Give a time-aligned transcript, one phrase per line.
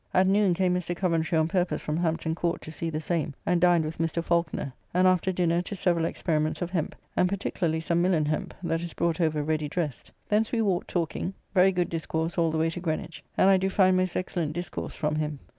[0.15, 0.95] At noon came Mr.
[0.95, 4.23] Coventry on purpose from Hampton Court to see the same, and dined with Mr.
[4.23, 8.81] Falconer, and after dinner to several experiments of Hemp, and particularly some Milan hemp that
[8.81, 10.11] is brought over ready dressed.
[10.27, 13.69] Thence we walked talking, very good discourse all the way to Greenwich, and I do
[13.69, 15.37] find most excellent discourse from him.